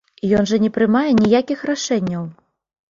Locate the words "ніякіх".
1.21-1.59